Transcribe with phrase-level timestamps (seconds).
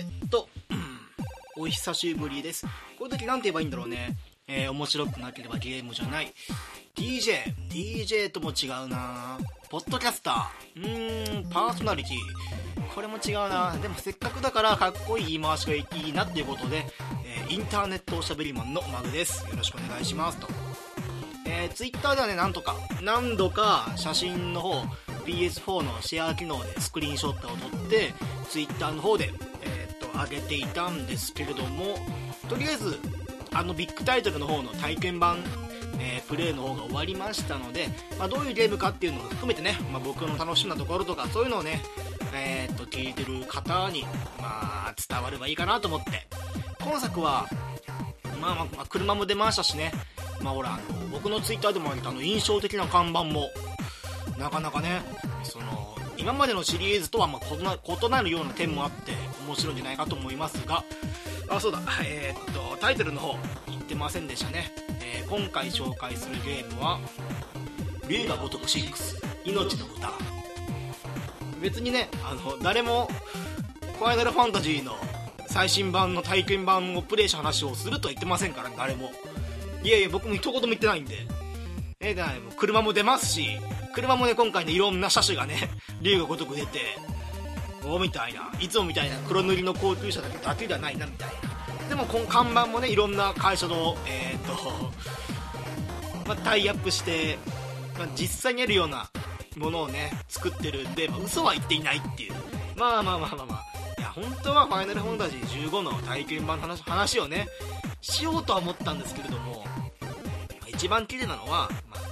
[0.00, 0.48] え、っと、
[1.58, 2.64] お久しぶりです。
[2.64, 4.16] こういう時なんて言えばいいんだろうね。
[4.48, 6.32] えー、面白くなければゲームじゃない。
[6.96, 12.16] DJ、DJ とも違うなポッドキャスター、うーん、パーソナリティ。
[12.94, 16.86] これも違うなでもせっかくだからかっこいい言い回しがいいなっていうことで、
[17.24, 19.46] えー、インターネットおしゃべりマンのマグです。
[19.48, 20.48] よろしくお願いしますと。
[21.46, 24.82] えー、Twitter ではね、なんとか、何度か写真の方、
[25.26, 28.14] PS4 のシェア機能でスクリーンショットを撮って
[28.48, 29.30] Twitter の方で、
[30.12, 31.96] 上げていたんですけれども
[32.48, 32.98] とりあえず
[33.52, 35.38] あのビッグタイトルの方の体験版、
[35.98, 41.82] えー、プレイの方が終わりましたので、まあ、どういうゲームかっていうのを含めてね、まあ、僕の楽しんだところとかそういうのをね、
[42.34, 44.02] えー、っと聞いてる方に、
[44.40, 46.28] まあ、伝わればいいかなと思って。
[46.82, 47.46] 今作は、
[48.40, 49.92] まあまあ、車も出ましたしね。
[50.42, 53.50] まあほらあの僕の Twitter でもあげたあの印象的な看板も
[54.38, 55.02] なかなかね
[55.42, 59.12] その今までのシリーズとはま異なるような点もあって
[59.46, 60.84] 面白いんじゃないかと思いますが。
[61.48, 61.80] あそうだ。
[62.04, 67.00] えー、っとタイトルの方言ってませんでしたね、えー、今回紹介するゲームは
[68.08, 70.12] 「龍が如く6命の歌」
[71.60, 73.10] 別にねあの誰も
[73.98, 74.96] ファイナルファンタジーの
[75.48, 79.10] 最新版の体験版をプレイした話をするとは言ってませんから誰も。
[79.82, 81.26] いやいや僕も一言も言ってないんで。
[81.98, 83.58] えー、だ車も出ますし
[83.94, 86.98] 車もね今回ねいろんな車種がね 竜が如く出て
[87.84, 88.50] おみたいな。
[88.60, 91.28] いつもみたいな黒塗りの高級車だけだけではないなみたい
[91.82, 91.88] な。
[91.88, 94.92] でもこの看板もねいろんな会社のえっ、と、
[96.28, 97.38] まあ、タイアップして、
[97.98, 99.08] まあ、実際にあるような
[99.56, 102.34] ものをね作ってるんで、まあ、嘘は言っていないっていう。
[102.76, 103.70] まあまあまあまあまあ。
[103.98, 107.48] いや本当は「ファイナルファンタジー15」の体験版の話話をね
[108.00, 109.66] しようとは思ったんですけれども
[110.66, 112.09] 一番綺麗なのは、まあ、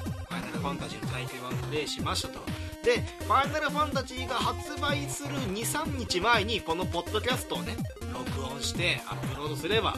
[0.59, 2.41] ファンタジーの体験版プレイしましたと。
[2.85, 7.77] でファイナルファンタジーが発売する23日前にこのポッドキャストをね
[8.13, 9.97] 録音してアップロードすれば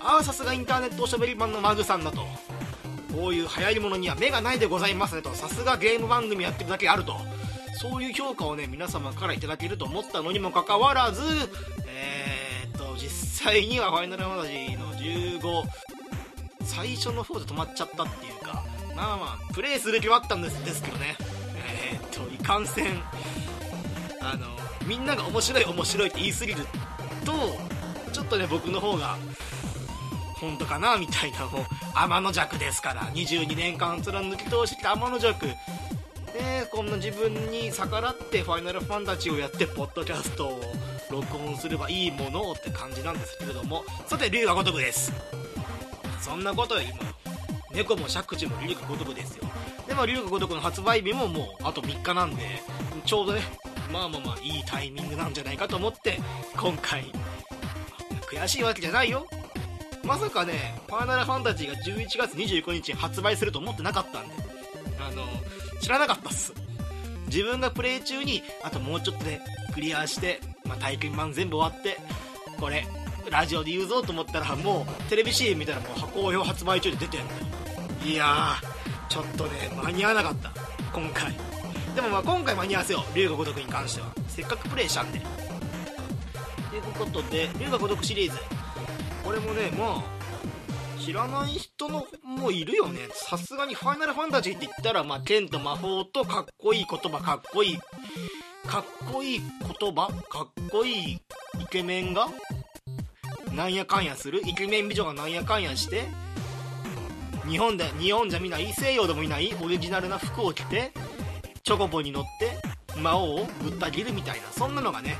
[0.00, 2.26] ああさすがインターネットおしゃべり版のマグさんだと。
[3.14, 5.34] こういう流行りものには目がないでございますねと。
[5.34, 7.16] さすがゲーム番組やってるだけあると。
[7.80, 11.22] そういう評価をね皆様から頂けると思ったのにもかかわらず
[11.86, 13.08] えー、っと実
[13.44, 15.68] 際にはファイナルファンタジーの15
[16.64, 18.62] 最初の方で止まっちゃったっていうか
[18.94, 21.16] まあまあプレイする気はあったんですですけどね。
[21.92, 23.02] えー、っといかんせん。
[24.20, 24.46] あの
[24.86, 26.66] みんなが面白い面白いって言い過ぎる
[27.24, 27.32] と
[28.12, 29.16] ちょっとね僕の方が
[30.34, 31.64] 本当かなみたいなもう
[31.94, 33.02] 天の弱ですから。
[33.12, 35.46] 22年間貫き通して天の弱。
[35.46, 35.54] で
[36.70, 40.60] こんな自分に逆らってファイナルファンタジーをやってポッドキャストを
[41.10, 43.84] 録音すればいいものって感じなんですけれども。
[44.06, 45.12] さて龍が如くです。
[46.20, 47.09] そんなことよりも
[47.72, 49.44] 猫も借地も龍が如くですよ。
[49.86, 52.42] でも龍が如くの発売日ももうあと3日なんで
[53.04, 53.42] ちょうどね
[53.92, 56.20] まあまあまあいいタイミングなんじゃないかと思って
[56.56, 57.04] 今回
[58.22, 59.26] 悔しいわけじゃないよ。
[60.04, 64.34] まさかねファイナルファンタジーが11月29日に発売すると思ってなかったんで
[64.98, 65.24] あの
[65.80, 66.52] 知らなかったっす。
[67.26, 69.40] 自分がプレイ中にあともうちょっとで
[69.72, 71.98] クリアして、まあ、体験版全部終わって
[72.58, 72.84] これ
[73.30, 77.59] ラジオで言うぞと思ったらもうテレビ CM 見たらもう好評発売中で出てんだよ。
[78.04, 78.56] いや
[79.08, 80.52] ちょっとね間に合わなかった。
[80.92, 81.32] 今回。
[81.94, 83.16] でもまあ今回間に合わせよう。
[83.16, 84.08] 龍が如くに関しては。
[84.28, 85.20] せっかくプレイしたんで。
[86.70, 88.38] ということで龍が如くシリーズ。
[89.24, 93.08] これもねまあ知らない人のもいるよね。
[93.12, 97.78] さすがにファイナルファンタジーって言ったらまあ剣と魔法とかっこいい言葉かっこいい
[98.66, 102.28] かっこいい言葉かっこいいイケメンが
[103.52, 106.04] なんやかんやするイケメン美女がなんやかんやして
[107.50, 110.92] 日本で日本じゃ見ない西洋でもいないオリジナルな服を着て
[111.64, 115.16] チョコボに乗って魔王をぶった切るみたいなそんなのがね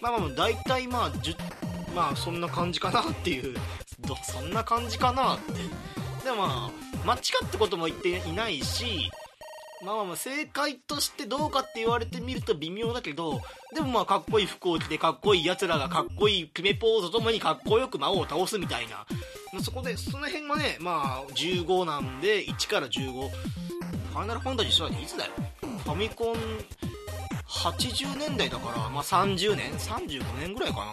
[0.00, 1.12] まあまあ大体まあ
[1.94, 3.56] まあそんな感じかなっていう
[4.22, 5.52] そんな感じかなって。
[6.26, 6.70] でもま
[7.04, 9.12] あ間違ってことも言っていないし
[9.84, 13.40] まあまあ正解としてどうかって言われてみると微妙だけど
[13.74, 19.06] でもまあかっこいい服を着てかっこいい奴らがかっこいい決めポーズともにかっこよく魔王を倒すみたいな。
[19.62, 25.32] そこでその辺はねまあ15なんで1から15ファイナルファンタジーはいつだよ。
[25.84, 26.36] ファミコン
[27.46, 30.92] 80年代だからまあ30年？35年ぐらいかな。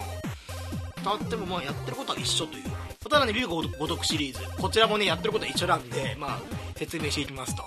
[1.03, 2.63] たってもまあやってることは一緒という。
[2.99, 4.61] ただね龍が如くシリーズ。
[4.61, 6.39] こちらもねやってることは一緒なんでまあ
[6.77, 7.63] 説明していきますと。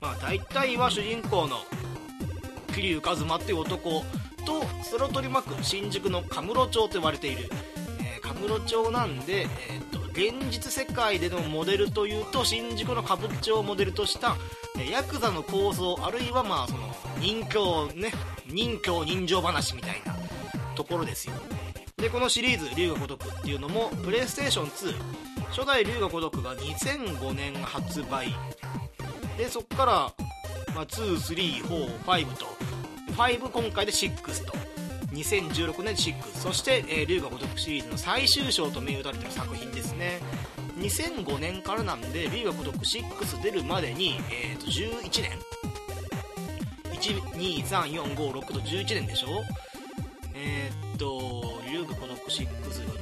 [0.00, 1.58] まあ、大体は主人公の
[2.74, 4.04] 桐生一馬っていう男
[4.44, 7.48] とそれを取り巻く新宿の神室町と呼ばれている、
[8.00, 14.36] えー、神室町なんで、えーと、現実世界でのモデルというと新宿の歌舞伎町をモデルとした、
[14.76, 18.12] えー、ヤクザの構造あるいはまあその人形ね
[18.46, 20.14] 人形人情話みたいな
[20.74, 21.34] ところですよ。
[21.96, 24.50] でこのシリーズ「龍が如く」っていうのもプレイステー。
[24.50, 24.94] ション2
[25.50, 28.34] 初代龍が如くが2005年発売。
[29.36, 29.92] でそっから、
[30.74, 32.46] まあ、2345と。
[33.12, 34.52] 5今回で6と。
[35.12, 40.20] 2016年6そして「えー、龍が如く」シリーズの最終章と銘打たれてる作品ですね。
[40.78, 45.32] 2005年からなんで龍が如く6出るまでに、えー、と11年。
[47.00, 49.42] 123456と11年でしょ。
[50.34, 52.96] えー、っと龍が如く6が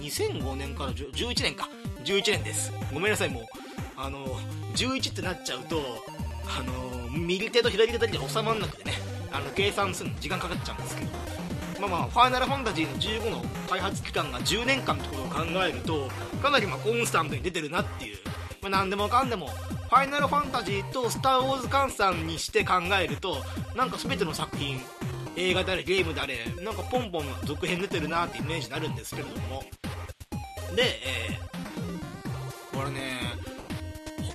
[0.00, 1.68] 2005年から11年か。
[2.04, 2.70] 11年です。
[2.92, 3.44] ごめんなさいもう。
[3.96, 4.26] あの
[4.74, 5.80] 11ってなっちゃうと
[6.46, 8.92] あの右手と左手だけで収まんなくてね
[9.32, 11.44] あの計算するの時間かかっちゃうんですけど。
[11.80, 16.08] まあまあファイナルファンタジーの15の開発期間が10年間ってことを考えると
[16.40, 18.18] かなりまコンスタントに出てるなっていう、
[18.62, 23.38] まあ、何でもかんでもファイナルファンタジーとスター・ウォーズ換算にして考えると
[23.76, 24.80] なんか全ての作品
[25.36, 29.64] 映画であれゲームであれなんかポンポン続編出てるなってイメージになるんですけれども。
[30.74, 33.20] で、えー、これね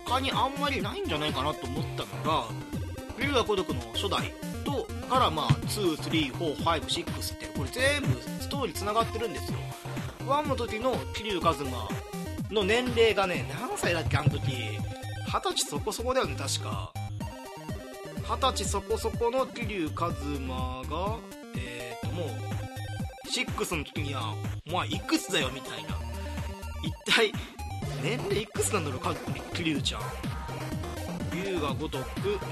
[0.09, 2.47] 他にあんまりないんじゃないかなと思ったのが
[3.21, 4.33] 「竜が如く」の初代
[4.65, 9.59] とからまあ23456ってこれ全部ストーリーつながってるんですよ。
[10.25, 11.87] 1の時の桐生一馬
[12.49, 14.41] の年齢がね何歳だっけあの時。
[15.31, 16.91] 二十歳そこそこだよね確か。
[18.27, 21.17] 二十歳そこそこの桐生一馬が
[21.55, 22.29] えっ、ー、ともう
[23.27, 24.33] 6の時には
[24.67, 25.89] お前いくつだよみたいな。
[26.81, 27.31] 一体
[28.01, 29.13] 年齢いくつなんだろうか
[29.53, 30.01] 桐生ちゃん。
[31.33, 31.97] 龍が如く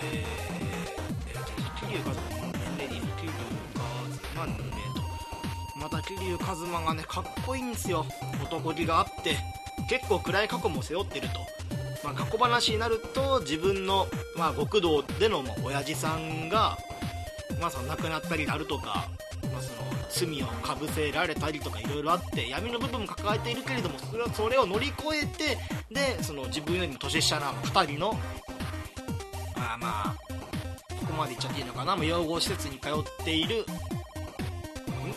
[0.02, 2.22] えー、桐生一馬の
[2.78, 5.80] 年齢に桐生一馬年齢と。
[5.80, 8.06] また桐生一馬がねかっこいいんですよ。
[8.44, 9.38] 男気があって
[9.90, 11.36] 結構暗い過去も背負ってると。
[12.04, 14.08] まあ、過去話になると自分の、
[14.38, 16.78] まあ、極道での、まあ、親父さんが、
[17.60, 19.10] まあ、その亡くなったりであるとか、
[20.09, 25.57] 罪をかぶせられたりとかいろいろあって闇の部分も抱えているけれどもそれはそれを乗り越えて
[25.92, 28.13] でその自分よりも年下な2人の
[29.56, 30.15] まあまあ
[30.89, 31.95] ここまで言っちゃっていいのかな？
[32.04, 32.94] 養護施設に通っ
[33.25, 33.65] ている。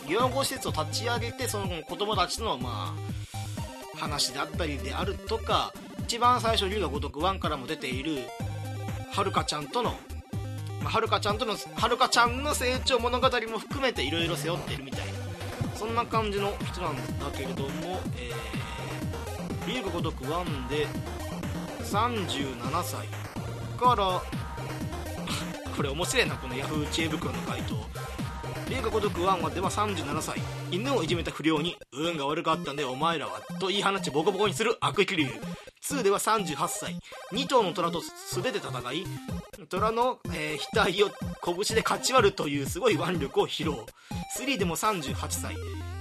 [0.07, 5.73] 養護施設を立ち上げてその子供たちのまあ話であったりであるとか
[6.03, 8.17] 一番最初龍が如く1からも出ている
[9.13, 9.93] はるかちゃんとの、
[10.89, 15.13] はるかちゃんとのはるかちゃんの成長物語も含めていろいろ背負ってるみたいな。
[15.75, 17.01] そんな感じの人なんだ
[17.35, 20.85] けれども、えー、龍が如く1で
[21.83, 23.07] 37歳
[23.79, 24.21] から
[25.75, 27.75] これ面白いなこのヤフー知恵袋の回答。
[28.69, 30.39] 龍が如く1はでは37歳
[30.69, 35.27] 犬をいじめた不良に運が悪かったんでお前らはと言い放ちボコボコにする悪気流。
[35.81, 36.99] 2では38歳
[37.33, 39.03] 2頭の虎と素手で戦い
[39.67, 43.75] 虎の、えー、額を拳で勝ち割るというすごい腕力を披露。
[44.37, 45.55] 3でも38歳。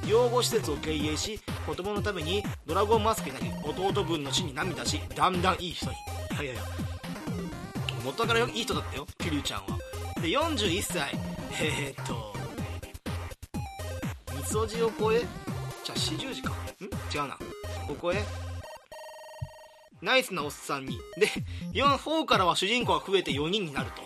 [0.08, 5.92] 養護施設を経営し子供のためにドラゴンマスクになり弟分の死に涙しだんだんいい人に。
[5.92, 6.62] いやいやいや。
[8.04, 9.66] 元からいい人だったよ桐生ちゃんは。
[10.22, 11.12] で41歳。
[11.62, 12.34] えー、っと
[14.34, 15.20] 三つおじを超え
[15.84, 16.54] じゃあ四十字かん？
[17.14, 17.38] 違うな。
[17.86, 18.24] ここへ
[20.02, 20.98] ナイスなおっさんに。
[21.16, 21.28] で、
[21.72, 24.02] 4、4からは主人公が増えて4人になると。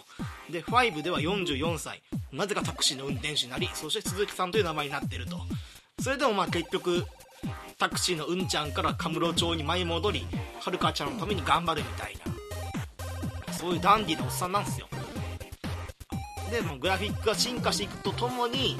[0.52, 2.02] で、5では44歳。
[2.32, 5.40] なぜかタクシーの運転手になり、そして鈴木さんという名前になっていると。
[6.00, 7.04] それでもまあ結局、
[7.78, 10.26] タクシーのうんちゃんからカムロ町に舞い戻り、
[10.60, 12.16] はるかちゃんのために頑張るみたい
[13.46, 13.52] な。
[13.52, 14.88] そういうダンディーなおっさんなんですよ。
[16.50, 18.78] で、もグラフィックが進化していくとともに、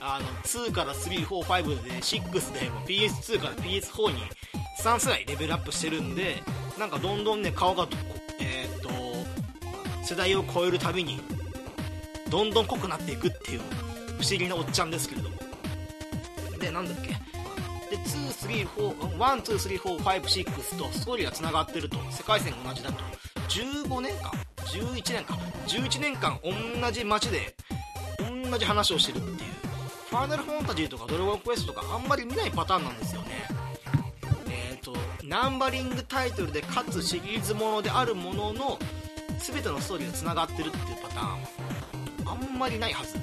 [0.00, 4.22] あの、2から3、4、5で、6で、も PS2 から PS4 に
[4.84, 6.42] 3世代レベルアップしてるんで
[6.78, 7.88] なんかどんどんね顔が
[8.38, 8.90] えー、っと
[10.04, 11.22] 世代を超えるたびに
[12.28, 13.60] どんどん濃くなっていくっていう
[14.20, 15.36] 不思議なおっちゃんですけれども。
[16.60, 17.08] でなんだっけ。
[17.08, 17.16] で
[18.76, 23.02] 234123456とストーリーがつながってると世界線が同じだと。
[23.48, 24.32] 15年間
[24.66, 26.52] 11年間11年間同
[26.92, 27.54] じ街で
[28.50, 29.36] 同じ話をしてるっていう。
[30.10, 33.53] ファイナルファンタジーとかドラゴンクエストとかあんまり見ないパターンなんですよね。
[35.28, 38.78] ナンバリングタイトルでかつシリーズものであるものの
[39.38, 41.40] 全てのストーリーがつながってるっていうパターン。
[42.26, 43.14] あんまりないはず。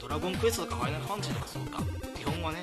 [0.00, 1.82] ドラゴンクエストとかファイナルファンタジーとかそうか。
[2.16, 2.62] 基本はね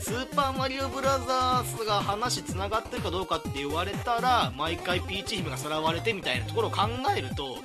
[0.00, 6.82] スーパーマリオブラザーズが話つながってるかどうかって言われたら毎回ピーチ姫がさらわれてみたいなところを考
[7.16, 7.56] えると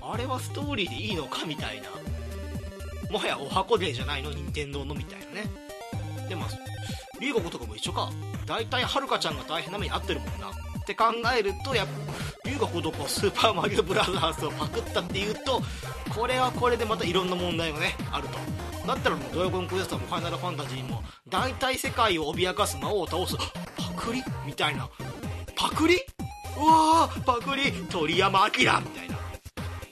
[0.00, 1.88] あれはストーリーでいいのかみたいな。
[3.10, 5.50] もはやお箱芸じゃないの任天堂のみたいなね。
[6.28, 6.46] でも
[7.20, 8.10] リーゴとかも一緒か。
[8.46, 10.48] 大体はるかちゃんが大変な目に遭ってるもんな。
[10.48, 11.04] って考
[11.36, 15.60] えるとやっぱ龍が如くスーパーマリオブラザーズをパクったっていうと
[16.14, 18.38] これはこれでまたいろんな問題がねあると。
[18.86, 23.36] だったらもうドラゴンクエストもファイナルファンタジーも大体世界を脅かす魔王を倒す。
[23.36, 24.22] パクリ？
[24.46, 24.88] みたいな。
[25.54, 25.96] パクリ？
[26.56, 27.22] うわー！
[27.22, 27.70] パクリ？
[27.90, 28.62] 鳥山明みた
[29.04, 29.18] いな。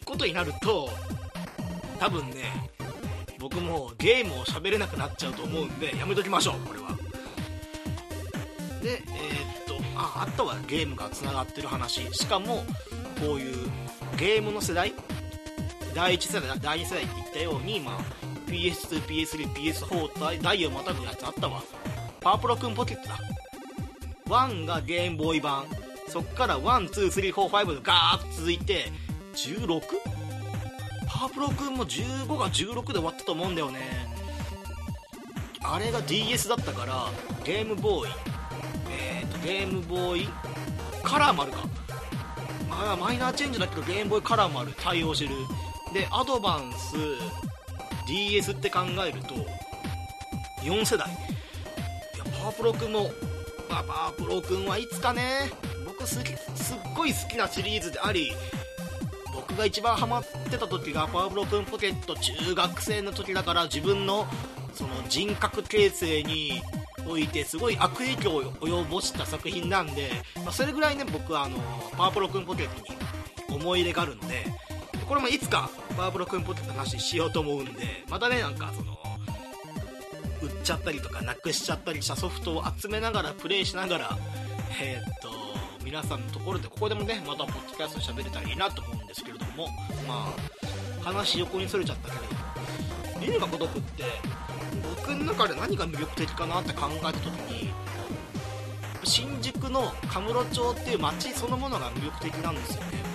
[0.07, 0.89] ことになると
[1.99, 2.71] 多分ね
[3.39, 6.96] 僕もゲームを喋れなくなっちゃうと思うんでやめときましょうこれは。
[8.87, 12.03] でえー、っとああとはゲームがつながってる話。
[12.13, 12.65] しかも
[13.21, 13.69] こういう
[14.17, 14.95] ゲームの世代
[15.93, 18.01] 第1世代第2世代って言ったように、まあ、
[18.47, 21.63] PS2、PS3、PS4 代をまたぐやつあったわ。
[22.21, 23.19] パープロくんポケットだ。
[24.27, 25.65] 1がゲームボーイ版。
[26.09, 28.93] そっから12345がガーッと続いて
[29.35, 29.81] 16?
[31.09, 33.81] パープロくんも15が16で終わったと思うんだよね。
[35.63, 37.11] あれが DS だったから
[37.43, 38.13] ゲームボーイ、
[39.43, 40.29] ゲームボーイ
[41.03, 41.59] カラーもあるか。
[42.71, 44.73] あマイナーチェンジだけどゲームボーイカラーもある。
[44.77, 45.35] 対応してる。
[45.93, 46.97] でアドバンス
[48.07, 49.35] DS って考えると
[50.63, 51.09] 4世代。
[51.09, 53.11] いやパワプロくんも、
[53.69, 55.51] まあ、パワプロくんはいつかね
[55.87, 56.13] 僕好き
[56.61, 58.33] すっごい好きなシリーズであり
[59.35, 64.27] 僕が一番ハマってた時がパワプロくんポケット中学生の時だから自分の
[64.73, 66.61] その人格形成に
[67.09, 71.57] おいてすごい悪影響を及ぼした作品なんで、まあ、それぐらいね僕はあの
[71.97, 72.93] パワープロくんポケット
[73.53, 74.45] に思い入れがあるので
[75.07, 78.97] これもいつかパワープロくんポケットの話しようと思うんでまたねなんかその
[80.43, 84.19] 売っちゃったりとかなくしちゃったりしたソフトを集めながらプレイしながら
[84.81, 85.31] えー、っと
[85.85, 89.69] 皆さんのところでここでもねまたポッドキャスト喋れたらいいなと思うんですけれども
[90.07, 92.96] まあ話横にそれちゃったけど。
[93.17, 94.05] も竜が如くって
[94.97, 97.73] 僕の中で何が魅力的かなって考えた時に
[99.05, 103.07] 新宿のカムロ町っていう街そのものが魅力的なんですよね。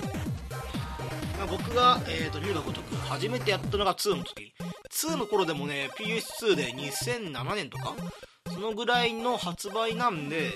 [1.49, 4.53] 僕が、えーと、龍が如く初めてやったのが2の時。
[4.91, 7.95] 2の頃でもね PS2 で2007年とか
[8.53, 10.51] そのぐらいの発売なんで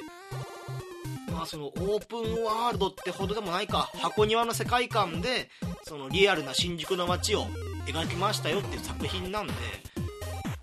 [1.32, 5.50] まあそのオープンワールドってほどでもないか箱庭の世界観で
[5.84, 7.48] そのリアルな新宿の街を
[7.86, 9.54] 描きましたよっていう作品なんで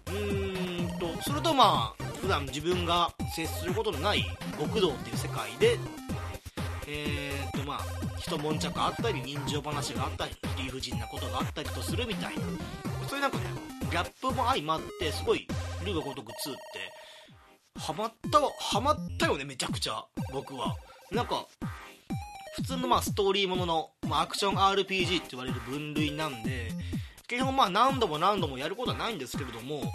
[0.09, 4.25] うーんとそれとまあ普段自分が接することのない
[4.59, 5.79] 極道っていう世界で
[6.87, 7.81] えー、っとまあ
[8.19, 12.43] 一悶着あったり人情話があったり理不尽なことがあったりとするみたいな
[13.09, 13.45] そういうなんかね
[13.91, 15.47] ギャップも相まってすごい
[15.85, 20.77] 「龍が如く2」ってハマったわハマったよねめちゃくちゃ僕は。
[21.11, 21.47] なんか
[22.57, 26.71] 普通のまあストーリーものの、ま、アクション RPG って言われる分類なんで
[27.33, 29.91] 基本まあ何度も何度もやることはないんですけれども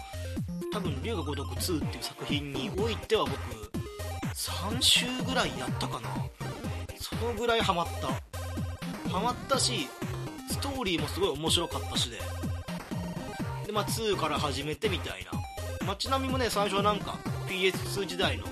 [0.72, 3.36] 多分「龍が如く2」っていう作品においては僕
[4.34, 6.08] 3週ぐらいやったかな。
[6.98, 8.08] そのぐらいハマった。
[9.08, 9.88] ハマったし
[10.50, 12.18] ストーリーもすごい面白かったしで。
[13.66, 15.86] でまあ2から始めてみたいな。
[15.86, 18.50] 街並みもね最初はなんか PS2 時代のま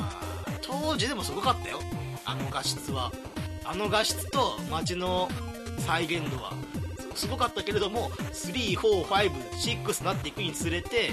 [0.00, 0.12] あ
[0.60, 1.78] 当時でもすごかったよ。
[2.24, 3.12] あの画質は。
[3.64, 5.28] あの画質と街の
[5.86, 6.52] 再現度は。
[7.18, 11.10] すごかったけれども3456になっていくにつれて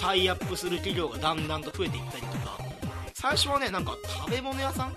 [0.00, 2.58] タイアップする企業がだんだんと増えていったりとか。
[3.14, 4.96] 最初はねなんか食べ物屋さん？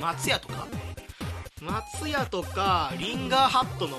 [0.00, 0.68] 松屋とか。
[1.60, 3.98] 松屋とかリンガーハットの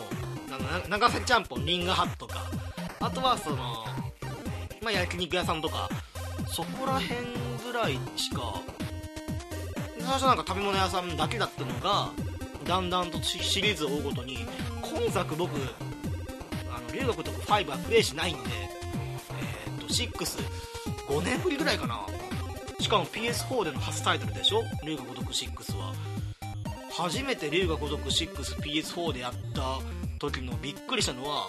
[0.88, 2.46] 長崎ちゃんぽんリンガーハットとか。
[3.02, 3.58] あとはその
[4.82, 5.90] まあ焼肉屋さんとか。
[6.48, 7.20] そこら辺
[7.64, 8.62] ぐらいしか。
[10.00, 12.12] 最初なんか食べ物屋さんだけだったのが
[12.70, 14.46] だんだんとシリーズを追うごとに
[14.84, 15.50] 今作僕
[16.72, 18.42] あの留学とか5はプレイしないんで
[19.42, 22.06] えっ、と65年ぶりぐらいかな。
[22.80, 24.62] しかも PS4 での初タイトルでしょ？
[24.86, 25.96] 龍が如く6は。
[26.92, 29.80] 初めて龍が如く 6PS4 でやった
[30.20, 31.48] 時のびっくりしたのは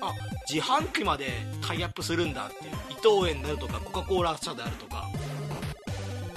[0.00, 0.14] あ
[0.50, 1.26] 自販機まで
[1.60, 5.06] タイアップするんだっていう伊藤園であるとかコカ・コーラ社であるとか。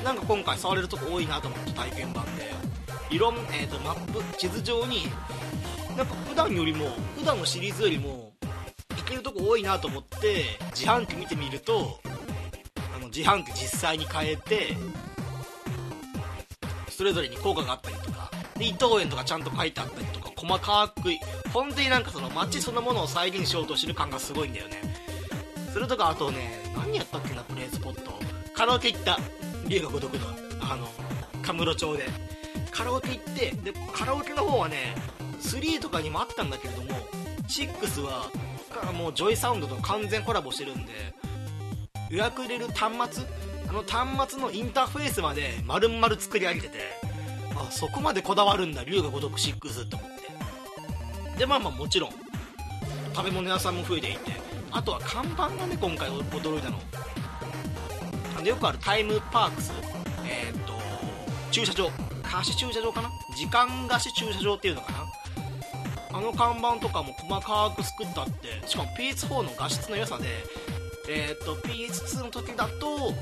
[0.03, 2.68] なんか今回触れるとこ多いなと思って体験版で。
[3.09, 5.03] 色、えーと、マップ地図上に
[5.97, 8.33] なんか普段よりも普段のシリーズよりも
[8.95, 11.99] 行けるとこ多いなと思って自販機見てみると
[12.95, 14.77] あの自販機実際に変えて
[16.89, 21.09] それぞれに効果があったりとかで伊藤園とかちゃんと書いてあったりとか細かく
[21.51, 24.81] 本当になんかその街そのものを再現しようとしてる感がすごいんだよね。
[25.73, 28.11] それとかあとね何やったっけなプレイスポット。
[28.53, 29.17] カラオケ行った。
[29.67, 30.27] 龍が如くの
[30.61, 30.87] あの
[31.41, 32.05] 神室町で。
[32.79, 34.95] カラオケ行ってでカラオケの方はね
[35.41, 36.87] 3とかにもあったんだけれども
[37.45, 38.31] 6は
[38.93, 40.93] もう JOYSOUND と完全コラボしてるんで
[42.09, 43.25] 予約入れる端末
[43.67, 46.77] あの端末のインターフェースまで丸々作り上げてて
[47.53, 50.09] あそこまでこだわるんだ龍が如く6って思っ
[51.35, 51.37] て。
[51.37, 52.11] でまあまあもちろん
[53.13, 54.31] 食べ物屋さんも増えていて
[54.71, 56.79] あとは看板がね今回驚いたの。
[58.37, 59.73] あのよくあるタイムパークス
[60.25, 60.73] えー、っと
[61.51, 61.91] 駐車場。
[62.29, 63.09] 貸し駐車場かな？
[63.35, 64.91] 時間貸し駐車場っていうのか
[66.11, 66.17] な？
[66.17, 70.25] あの看板とかも細かく作ったってしかも PS4 の画質の良さで
[71.07, 73.13] えー、っと PS2 の時だと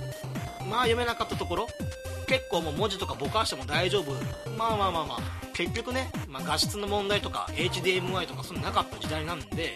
[0.69, 1.67] まあ読めなかったところ
[2.27, 4.11] 結構もう文字とかぼかしても大丈夫。
[4.57, 5.17] まあまあまあまあ
[5.53, 9.75] 結局ね、まあ、画質の問題とか HDMI とかそんななかった時代なんで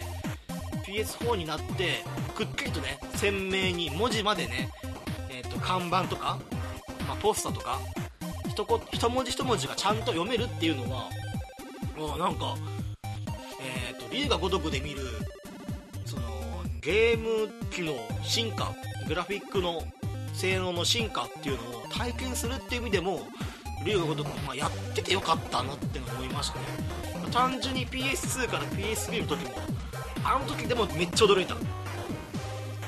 [0.85, 2.03] PS4 になって
[2.35, 4.69] くっきりとね鮮明に文字までね、
[5.29, 6.39] えー、と看板とか、
[7.07, 7.79] まあ、ポスターとか
[8.51, 11.09] 一こ一文字一文字がちゃんと読めるっていうのは
[11.97, 12.55] もうなんか
[13.61, 14.99] えっ、ー、と龍が如くで見る
[16.05, 16.23] その
[16.81, 17.93] ゲーム機の
[18.23, 18.73] 進化
[19.07, 19.81] グラフィックの
[20.33, 23.21] 性能の進化っていうのを体験するっていう意味でも
[23.85, 26.65] 龍が如く、まあ、やっててよかったなって思いましたね。
[27.31, 29.51] 単純に PS2 から PS3 の時も
[30.25, 31.55] あの時でもめっちゃ驚いた。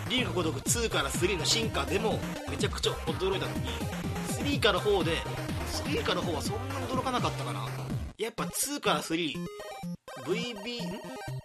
[0.10, 3.62] 龍が如く2から3の進化でもめちゃくちゃ驚いたのに
[4.44, 5.18] 3から4で
[5.74, 7.68] 3から4はそんなに驚かなかったかな。
[8.18, 9.40] やっぱ2から 3VB ん？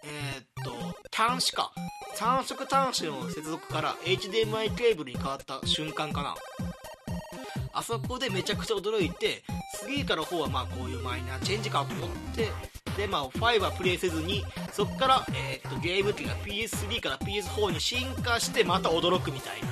[0.03, 0.71] えー、っと
[1.11, 1.71] 端子か。
[2.15, 6.35] 3色端子の接続から HDMI ケーブルに変わった瞬間かな。
[7.71, 9.43] あそこでめちゃくちゃ驚いて
[9.85, 12.49] 3から4はまあこういうマイナーチェンジかと思って
[12.97, 14.43] でまあ5はプレイせずに
[14.73, 19.67] そっから、えー、っとゲーム機が PS3 から PS4 に進化してまた驚くみたいな。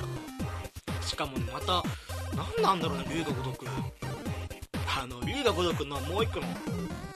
[1.02, 1.82] しかもねまた
[2.56, 3.66] 何なんだろうね龍が如く。
[5.38, 6.46] 龍が如くのもう一個の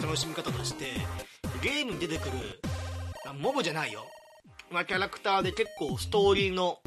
[0.00, 0.92] 楽しみ方として
[1.60, 2.60] ゲームに出てくる
[3.40, 4.06] モブじゃないよ、
[4.70, 6.78] まあ、キャラクターで結構ストーリーの、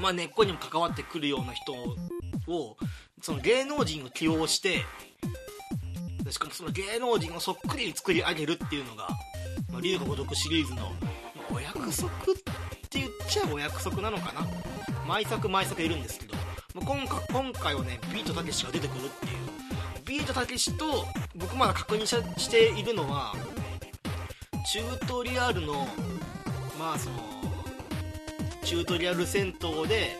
[0.00, 2.76] まあ、根っこにも関わってくるような人を
[3.20, 4.84] その芸能人を起用して
[6.30, 9.08] しかもその芸能人をそっくりに作り上げるっていうのが
[9.70, 10.92] 「まあ、龍が如く」シリーズの、
[11.50, 12.14] お約束っ
[12.88, 14.46] て言っちゃお約束なのかな。
[15.06, 16.34] 毎作毎作いるんですけど、
[16.74, 19.51] まあ、今回今回はねビートたけしが出てくるっていう。
[20.12, 23.34] ビートたけしと僕まだ確認しているのは
[24.70, 25.86] チュートリアルの
[26.78, 27.16] まあその
[28.62, 30.18] チュートリアル戦闘で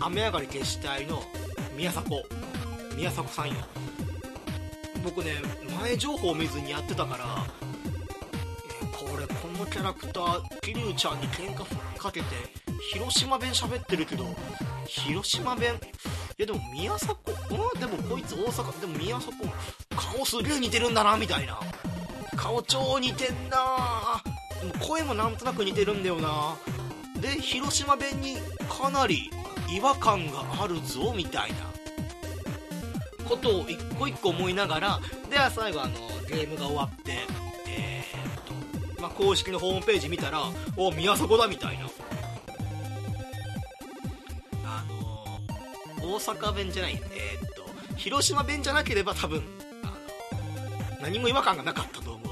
[0.00, 1.22] 雨上がり決死隊の
[1.76, 2.22] 宮迫。
[2.96, 3.56] 宮迫さんよ。
[5.04, 5.34] 僕ね
[5.78, 7.46] 前情報を見ずにやってたから、
[8.98, 12.26] これこのキャラクター桐生ちゃんに喧嘩かけて
[12.94, 14.24] 広島弁喋ってるけど
[14.86, 15.74] 広島弁？
[16.38, 17.16] やでも宮迫
[17.50, 19.32] うんでもこいつ大阪でも宮迫
[19.96, 21.58] 顔すげえ似てるんだなみたいな。
[22.36, 24.22] 顔超似てんな
[24.60, 26.56] でも声もなんとなく似てるんだよな。
[27.20, 28.36] で広島弁に
[28.68, 29.30] かなり
[29.68, 31.56] 違和感があるぞみたいな。
[33.26, 35.94] ことを一個一個思いながらでは最後あの
[36.28, 37.12] ゲームが終わって
[37.66, 40.42] えー、っと、まあ、公式のホームページ見たら
[40.76, 41.86] お宮迫だみたいな。
[46.16, 49.42] 大阪弁じゃないえー、っと広島弁じゃなければ多分
[49.82, 49.86] あ
[50.96, 52.26] の何も違和感がなかったと思う。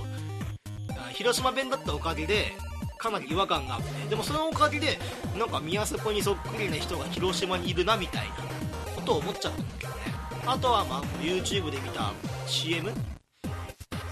[1.12, 2.52] 広島弁だったおかげで
[2.98, 4.98] かなり違和感があってでもそのおかげで
[5.38, 8.34] なんか宮迫にそっくりな人が広島にいるなみたいな
[8.96, 9.96] ことを思っちゃったんだけどね。
[10.46, 12.12] あとはまあ YouTube で見た
[12.46, 12.90] CM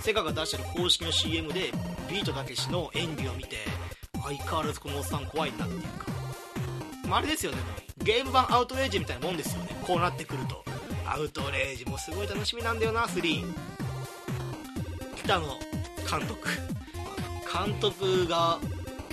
[0.00, 1.72] セガが出してる公式の CM で
[2.10, 3.56] ビートたけしの演技を見て
[4.22, 6.06] 相変わらずこのおっさん怖いなっていうか、
[7.08, 9.76] まあ、あれですよねもゲーム版アウトレイジみたいなもんですよね。
[9.82, 10.64] こうなってくると。
[11.06, 13.44] アウトレイジもすごい楽しみなんだよな3
[15.16, 15.46] 北野
[16.10, 16.48] 監督。
[17.52, 18.58] 監督が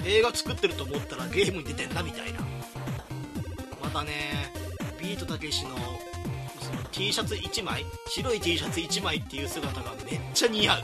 [0.05, 2.39] 映画作ってると思ったらゲームに出てんだみたいな。
[3.81, 4.51] またね
[4.99, 5.75] ビートたけしの
[6.59, 10.83] その T シャツ1枚白い T シャツ1枚っていう姿がめっちゃ似合う。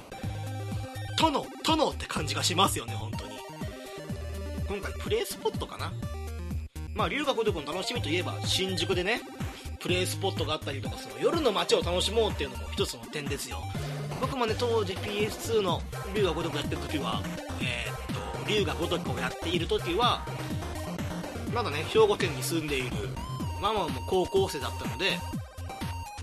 [1.18, 3.36] 殿殿って感じがしますよね本当に。
[4.68, 5.94] 今回プレイスポットかな
[6.96, 9.22] まあ龍が如くの楽しみといえば新宿でね
[9.80, 13.58] プレイスポットがあったりとかその夜の街を楽しもうっていうのも一つの点ですよ。
[14.22, 15.82] 僕もね当時 PS2 の
[16.16, 17.22] 龍が如くやってる時は
[17.62, 20.26] えー、っと龍が如くをやっている時は
[21.54, 22.96] まだね兵庫県に住んでいる
[23.62, 25.18] ママも高校生だったので、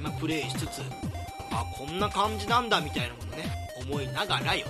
[0.01, 0.83] まあ、プレイしつつ
[1.51, 3.45] あこんな感じなんだみたいなものね
[3.81, 4.67] 思いながらよ。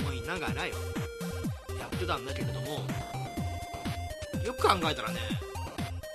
[0.00, 0.74] 思いながらよ。
[1.78, 2.82] やってたんだけれども
[4.64, 5.18] 考えたらね。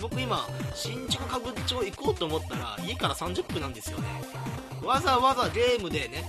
[0.02, 4.08] 僕今新宿歌舞伎町行こうと思ったら家から30分なんですよね。
[4.84, 6.24] わざわざゲームでね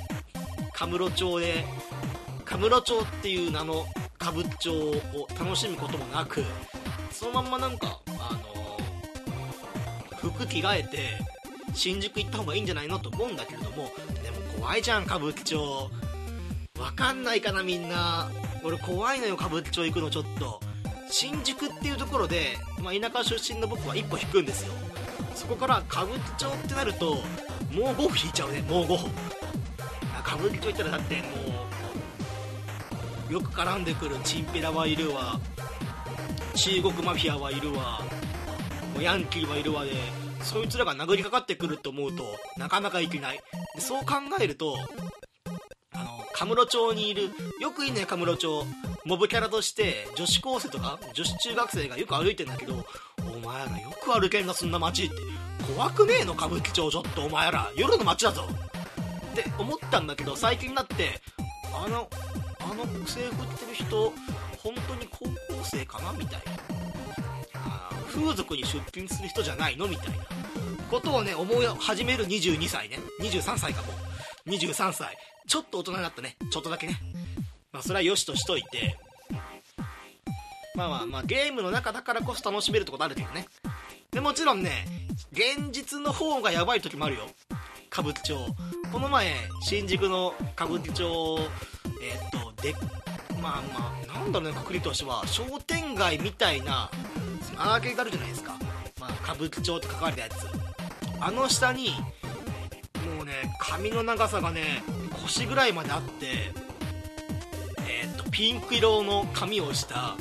[0.73, 1.65] カムロ町で
[2.45, 3.87] カムロ町っていう名の
[4.21, 6.45] 歌舞伎町を楽しむこともなく
[7.13, 8.37] そのまんまなんかあ
[10.13, 10.99] の服着替えて
[11.73, 13.77] 新宿行った方がいいんじゃないのと思うんだけれども
[14.23, 15.91] でも怖いじゃん歌舞伎町。
[16.79, 18.31] わかんないかなみんな。
[18.65, 20.61] 俺怖いのよ歌舞伎町行くのちょっと。
[21.11, 24.73] 新宿っていうところで、まあ、田舎出身の僕は一歩引くんですよ。
[25.35, 29.09] そこから歌舞伎町ってなるともう5歩引いちゃうねもう5歩
[30.25, 31.23] 歌舞伎町行ったらだっても
[33.31, 35.41] うよく絡んでくるチンピラはいるわ。
[36.55, 38.01] 中国マフィアはいるわ。
[38.95, 39.93] もうヤンキーはいるわで
[40.43, 42.25] そいつらが殴りかかってくると思うと
[42.57, 43.41] なかなかいけない。
[43.75, 44.77] でそう考えると
[45.93, 48.65] あのカムロ町にいるよくいいねカムロ町。
[49.05, 52.85] モブキャラとして女子高生とか女子中学生がよく歩いてんだけど
[53.19, 55.17] お前らよく歩けんなそんな街って。
[55.75, 57.71] 怖くねえの歌舞伎町ちょっとお前ら。
[57.77, 58.49] 夜の街だぞ。
[59.33, 61.21] って思ったんだけど最近になって
[61.73, 62.09] あの
[62.61, 64.13] あの制服着てる人
[64.59, 65.33] 本当に高校
[65.65, 66.13] 生かな？
[66.13, 66.43] みたい
[67.55, 67.91] な。
[68.09, 69.87] 風俗に出勤する人じゃないの？
[69.87, 70.25] みたいな。
[70.91, 72.99] ことをね思い始める22歳ね。
[73.21, 73.93] 23歳かも。
[74.47, 75.17] 23歳。
[75.47, 76.37] ちょっと大人になったね。
[76.51, 77.01] ちょっとだけね。
[77.73, 78.97] まあそれは良しとしといて。
[80.75, 83.47] まあまあまあゲームの中だからこそ楽しめるってことあるけどね。
[84.11, 84.87] でもちろんね
[85.33, 87.23] 現実の方がやばい時もあるよ。
[87.93, 88.37] 歌舞伎町。
[88.93, 91.39] この前新宿の歌舞伎町
[92.01, 92.73] えーっとで
[93.43, 95.27] まあまあなんだろうね確率としては。
[95.27, 96.91] 商店街みたいな
[97.43, 98.57] そのアーケードあるじゃないですか、
[99.01, 100.47] まあ、歌舞伎町って書かれたやつ。
[101.21, 101.91] あの下に
[103.17, 104.83] もうね髪の長さがね
[105.23, 106.53] 腰ぐらいまであって
[108.31, 110.17] ピンク色の髪をした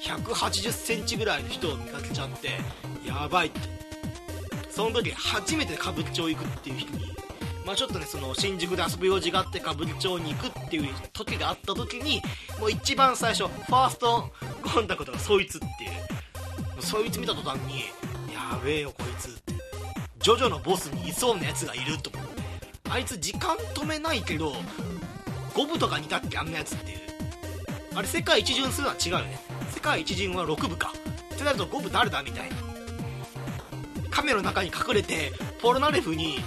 [0.00, 2.48] 1 8 0センチぐらいの人を見かけちゃって
[3.06, 3.60] やばいって。
[4.70, 7.04] その時初めて歌舞伎町行くっていう人に
[7.66, 12.22] まあちょっとねその新宿で遊ぶ用事があって歌舞伎町に行くっていう時があった時に
[12.58, 16.22] もう一番最初ファーストコンタクトがそいつっていう。
[16.80, 17.82] そいつ見た途端に
[18.34, 19.52] やべえよこいつって。
[20.18, 22.42] ジョジョのボスにいそうなやつがいると思って。
[22.90, 24.52] あいつ時間止めないけど
[25.54, 27.11] 5部とかにたっけあんなやつっていう。
[27.94, 29.38] あれ世界一巡するのは違うよね。
[29.70, 30.92] 世界一巡は6部か。
[31.34, 32.56] ってなると5部誰だみたいな。
[34.10, 36.38] カメラの中に隠れてポルナレフに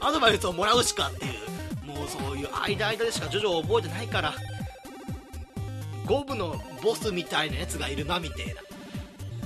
[0.00, 1.86] アドバイスをもらうしかっていう。
[1.86, 4.34] もうそういう間間でしかジョジョを覚えてないから。
[6.06, 8.54] 5部のボスみたいなやつがいるなみたいな。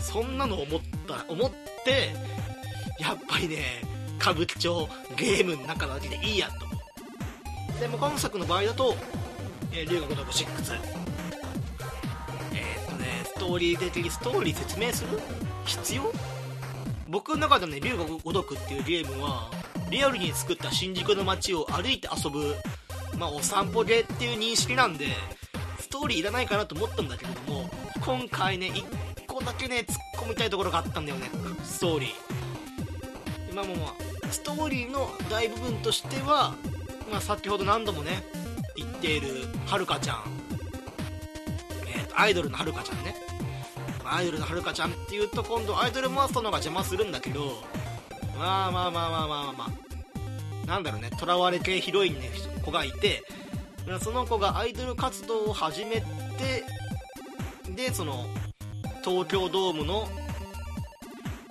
[0.00, 1.50] そんなの思った思っ
[1.85, 2.14] て
[2.98, 3.83] やっぱりね
[4.20, 6.66] 歌舞伎町ゲームの中だけでいいやと。
[6.66, 6.74] 思
[7.76, 8.94] うでも今作の場合だと
[9.72, 10.46] 「えー龍が如く6」
[12.54, 15.20] えっとねストーリー的にストーリー説明する？
[15.66, 16.12] 必要？
[17.08, 19.50] 僕の中でもね龍が如くっていうゲームは
[19.90, 22.54] リアルに作った新宿の街を歩いて遊ぶ
[23.18, 25.08] まあお散歩ゲーっていう認識なんで
[25.78, 27.68] ストーリーいらないかなと思ったんだけれども
[28.00, 31.30] 今回ね1個だけね突っ込みたいところがあったんだよね。
[31.64, 32.11] ストーリー。
[33.50, 33.94] 今もまあ
[34.30, 36.54] ストーリーの大部分としては、
[37.11, 38.24] まあ、先ほど何度もね
[39.02, 39.28] ている
[39.66, 40.22] はるかちゃん、
[41.88, 43.16] えーとアイドルのはるかちゃんね。
[44.04, 47.62] アイドルのはるかちゃんっていうと今度アイドルマストの方が邪魔するんだけど
[48.38, 49.66] まあまあまあまあまあまあ、ま
[50.64, 52.20] あ、なんだろうねとらわれ系ヒロインの
[52.62, 53.24] 子がいて
[54.00, 56.04] その子がアイドル活動を始めて
[57.74, 58.26] でその
[59.02, 60.06] 東京ドームの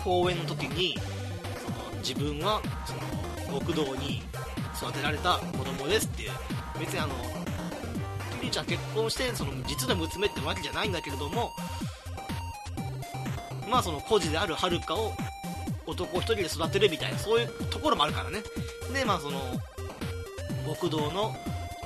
[0.03, 0.97] 公演の時に
[1.65, 2.93] その自分はそ
[3.53, 4.21] の極道に
[4.77, 6.31] 育てられた子供ですっていう。
[6.81, 7.13] 別にあの
[8.49, 11.51] ちゃん結婚してその実の娘ってわけじゃないんだけれども
[13.69, 15.13] まあその孤児であるはるかを
[15.85, 18.41] 男一人で育てるみたいなそういうところもあるからね。
[18.93, 19.39] でまあその
[20.65, 21.35] 極道の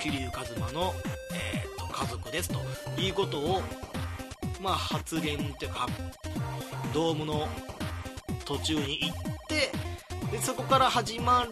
[0.01, 0.93] 桐生一馬の、
[1.33, 3.61] えーと家族ですということを
[4.61, 5.87] まあ発言っていうか
[6.93, 7.47] ドームの
[8.43, 9.13] 途中に行っ
[9.47, 9.71] て
[10.31, 11.51] でそこから始まる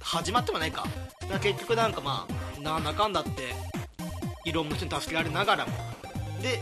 [0.00, 0.84] 始まってもないか。
[1.20, 3.54] だか結局なんかまあなんだかんだって
[4.44, 5.72] いろんな人に助けられながらも。
[6.42, 6.60] で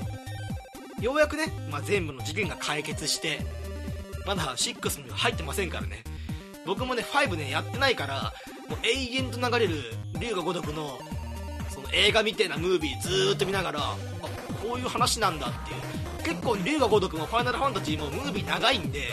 [1.00, 3.38] ようやくね、まあ、全部の事件が解決して
[4.26, 6.02] まだ6には入ってませんからね。
[6.66, 8.32] 僕もね5ねやってないから
[8.68, 9.82] もう永遠と流れる
[10.18, 10.98] 龍が如くの
[11.70, 13.96] その映画みたいなムービーずーっと見ながらあ
[14.62, 15.80] こういう話なんだっていう。
[16.24, 19.04] 結構龍が如くもファイナルファンタジーもムービー長いんで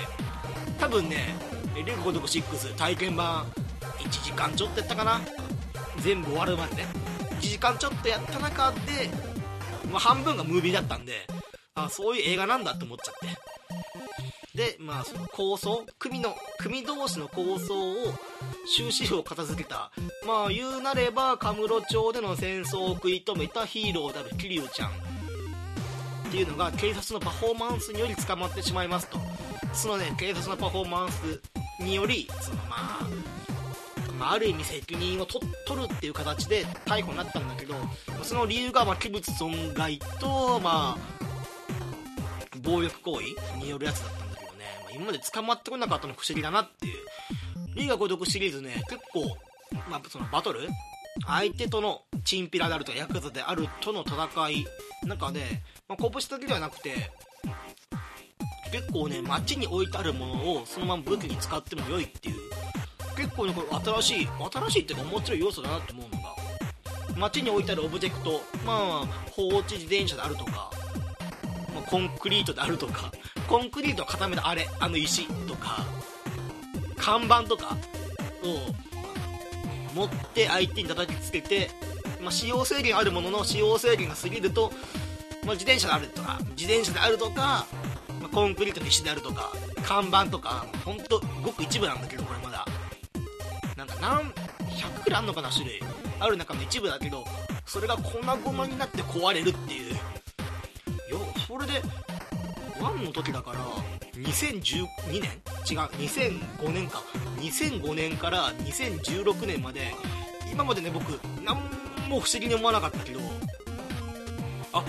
[0.78, 1.36] 多分ね
[1.76, 3.46] 龍が如く6体験版
[4.00, 5.22] 1時間ちょっとやったかな。
[6.00, 7.15] 全部終わるまでね。
[7.46, 9.10] 1時間ちょっとやった中で、
[9.92, 11.28] まあ、半分がムービーだったんで
[11.76, 13.28] あそういう映画なんだって思っちゃって。
[14.56, 17.96] でまあその構想組の組同士の構想を
[18.74, 19.92] 終止符を片付けた。
[20.26, 24.90] まあ言うなればカムロ町での戦争を食い止めたヒーローである桐生ちゃん。
[24.90, 24.92] っ
[26.32, 29.20] ていうのが警察のパフォーマンスにより捕まってしまいますと。
[29.74, 31.42] そのね警察のパフォーマンス
[31.82, 33.08] によりそのまあ
[34.20, 37.76] まあ、ある意味責任を取るっていう形で逮捕になったんだけど
[38.24, 40.98] その理由がまあ器物損害と、まあ、
[42.62, 46.94] 暴力行為によるやつだったんだけどね、まあ、今まで捕まってこなかったの不思議だなっていう。
[47.76, 49.38] リーガ孤独シリーズね結構、
[49.90, 50.62] まあ、そのバトル
[51.28, 54.66] 相手とのチンピラであるとかヤクザであるとの戦い
[55.06, 57.12] なんかね、まあ、拳だけではなくて
[58.72, 62.36] 結構ね街に置いてあるものをそのまま武器に使っても良いっていう
[63.16, 66.36] 結構ねこれ新しい新しいっていうか面白い要素だなって思うのが
[67.18, 70.72] 街に置いてあるオブジェクトまあ放置自転車であるとか、
[71.74, 73.12] まあ、コンクリートであるとか
[73.48, 75.86] コンクリートを固めたあれあの石とか
[76.98, 77.78] 看板とか
[78.44, 78.74] を
[79.96, 81.70] 持って相手に叩きつけて、
[82.22, 84.72] まあ、使用制限あるものの使用制限が過ぎると、
[85.46, 87.66] まあ、自転車であるとか自転車であるとか、
[88.20, 92.45] まあ、コンクリートの石であるとか看板とかほんとごく一部なんだけどこれ。
[94.06, 94.32] 何
[94.70, 95.82] 100くらいあんのかな種類。
[96.20, 97.26] ある中の一部だけど
[97.66, 99.94] それが粉々になって壊れるっていう。
[99.94, 100.00] よ
[101.48, 101.82] それで
[102.80, 103.60] 1の時だから
[104.14, 105.24] 2012年？
[105.70, 107.02] 違う2005年か。
[107.38, 109.96] 2005年から2016年まで
[110.52, 111.58] 今までね僕何
[112.08, 113.20] も不思議に思わなかったけど
[114.72, 114.84] あ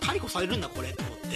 [0.00, 1.26] 逮捕されるんだこれと思って。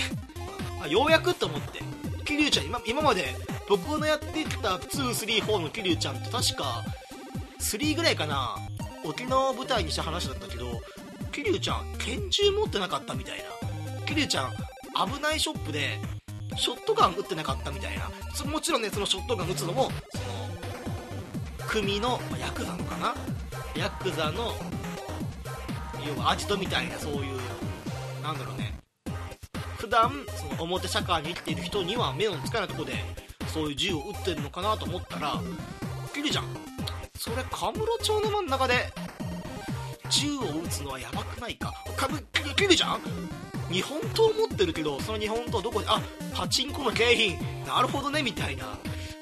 [0.85, 1.83] あようやくと思って。
[2.24, 3.35] 桐生ちゃん今今まで
[3.68, 6.85] 僕のやってきた234の桐生ちゃんって確か
[7.61, 8.57] 3ぐらいかな。
[9.04, 10.81] 沖縄を舞台にした話だったけど
[11.31, 14.04] 桐生ちゃん拳銃持ってなかったみたいな。
[14.07, 14.52] 桐生ちゃん
[15.12, 15.98] 危ないショップで
[16.57, 18.11] ショットガン撃ってなかったみたいな。
[18.50, 20.24] もちろんねそのショットガン撃つのもその
[21.68, 23.14] 組の、ま、ヤクザのかな。
[23.76, 24.54] ヤクザの
[26.07, 27.40] 要はアジトみたいなそういう
[28.22, 28.74] なんだろうね。
[29.76, 32.94] 普段その表社会に生きている人には目のつかないとこで
[33.48, 35.40] そういう銃を撃ってるのかなと思ったら
[36.14, 36.44] キルちゃん。
[37.16, 38.92] それカムロ町の真ん中で
[40.11, 41.72] 銃を撃つのはやばくないか。
[41.96, 42.08] か
[42.56, 43.00] キルちゃん。
[43.70, 46.00] 日本刀持ってるけどその日本刀どこであ
[46.34, 47.38] パチンコの景品。
[47.66, 48.78] なるほどねみたいな。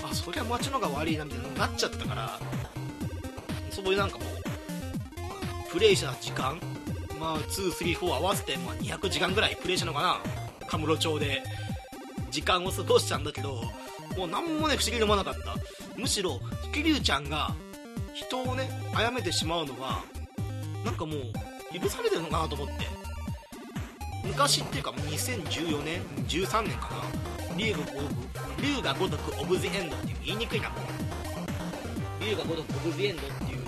[0.09, 2.39] あそりゃ街のが悪いなみたいになっちゃったから。
[3.71, 6.61] そういうなんかもうプレイした時間。
[7.19, 10.21] まあ234合わせて、まあ、200時間ぐらいプレイしたのかな。
[10.69, 11.43] カムロ町で。
[12.31, 13.63] 時間を過ごしたんだけど。
[14.17, 15.55] もう何もね不思議に思わなかった。
[15.97, 16.41] むしろ
[16.73, 17.55] 桐生ちゃんが
[18.15, 20.03] 人をね殺めてしまうのは
[20.85, 22.75] なんかもう許されてるのかなと思って。
[24.25, 27.57] 昔っていうか2014年13年かな。
[27.57, 27.97] 竜が如く
[28.61, 30.71] 竜が如くオブ・ゼ・エンドっていう言いにくいな。
[32.21, 33.65] 竜が如くオブ・ゼ・エンドっていう、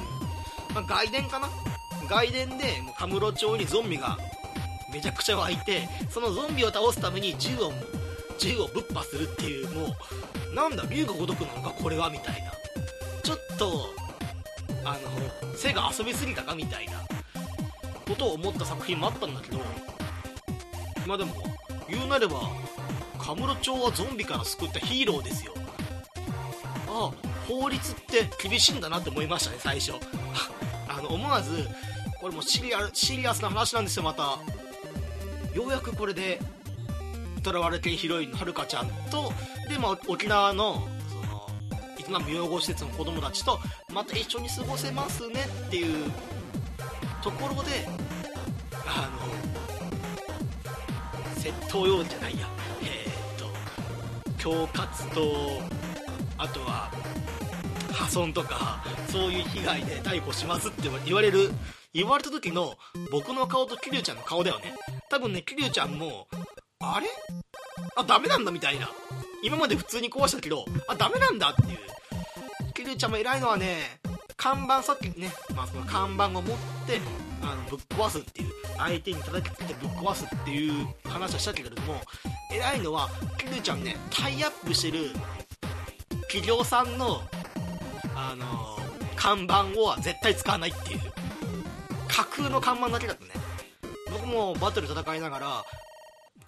[0.75, 1.49] まあ、外伝かな。
[2.09, 4.19] 外伝でもうカムロ町にゾンビが
[4.93, 7.73] めちゃくちゃ湧いてそのゾンビを倒すために銃を
[8.39, 9.89] 銃をぶっ破するっていうもう
[10.55, 12.53] なんだ竜が如くなのかこれはみたいな。
[13.23, 13.95] ちょっと
[14.85, 16.93] あの背が遊びすぎたかみたいな。
[18.09, 19.59] ことを思った作品もあったんだけど。
[21.07, 21.35] まあでも
[21.89, 22.41] 言うなれば
[23.19, 25.53] カムロ町はゾンビから救ったヒーローですよ。
[26.89, 29.93] ああ法律って厳しいんだなって思いましたね最初。
[30.89, 31.69] あの思わず
[32.21, 34.39] これもシリアシリアスな話なんですよまた。
[35.55, 36.41] ようやくこれで
[37.43, 39.33] 囚われてヒロインのはるかちゃんと
[39.69, 43.59] で、まあ、沖縄のその営む養護施設の子供たちと
[43.93, 46.11] また一緒に過ごせますねっていう
[47.23, 47.87] ところで
[48.87, 49.29] あの
[51.35, 52.47] 窃盗用じゃないや。
[52.83, 53.47] えー、っと
[54.35, 55.63] 恐喝と
[56.37, 56.91] あとは
[57.93, 61.51] 破損とかそういう被害で逮捕しますって言われる
[61.93, 62.75] 言われた時の
[63.11, 64.75] 僕の顔と桐生ちゃんの顔だよね。
[65.11, 66.29] 多分ね桐生ちゃんも
[66.81, 67.09] あれ？
[67.97, 68.91] あダメなんだみたいな。
[69.43, 71.79] 今まで普通に壊したけどあダメなんだっていう。
[72.75, 74.01] 桐生ちゃんも偉いのはね
[74.37, 76.43] 看板さっきね、まあ、その看板を持っ
[76.87, 77.01] て
[77.43, 78.53] あのぶっ壊すっていう。
[78.77, 82.01] 相手に叩きつけてぶっ壊すっていう話をしたけれども
[82.53, 85.11] 偉いのは桐生ちゃんねタイアップしてる
[86.29, 87.23] 企業さんの
[88.15, 88.79] あの
[89.17, 91.01] 看板を絶対使わないっていう。
[92.07, 93.33] 架空の看板だけだとね。
[94.13, 95.65] 僕もバトル戦いながら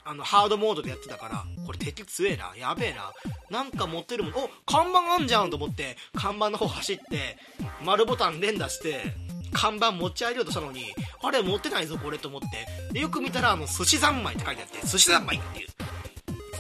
[0.05, 2.53] あのハードモードでやってたからこれ敵強えな。
[2.57, 3.13] やべえな。
[3.51, 4.33] なんか持ってるもん。
[4.33, 7.37] お看板あんじゃんと思って看板の方走って
[7.85, 9.15] 丸ボタン連打して
[9.53, 10.87] 看板持ち上げようとしたのに
[11.23, 12.47] あれ持ってないぞこれと思って。
[12.93, 15.69] でよく見たらあの寿司三昧って書いてあって寿司三昧っていう。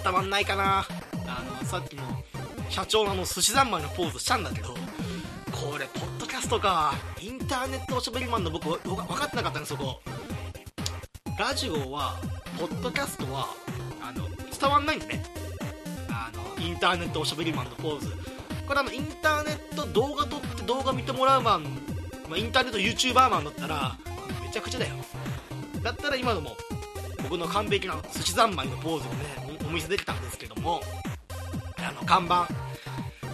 [0.02, 0.86] 伝わんないかな。
[1.26, 2.02] あのさっきの
[2.68, 6.94] 社長のあの寿司三昧のポーズしたんだけどこれポッドキャストか。
[7.20, 10.00] インターネットおしゃべりマンの僕分かってなかったんですそこ。
[11.38, 12.18] ラジオは
[12.60, 13.46] ポッドキャストは
[14.02, 15.22] あの伝わんないんでね。
[16.10, 18.10] あのインターネットおしゃべりマンのポーズ。
[18.68, 21.64] からのインターネット動画撮って動画見てもらうマン、
[22.28, 23.96] まあ、インターネット YouTuber マンだったら
[24.42, 24.94] めちゃくちゃだよ。
[25.82, 26.50] だったら今のも
[27.22, 30.82] 僕の完璧な寿司三昧のポーズをねお見せできたんですけども
[31.78, 32.46] あの看板。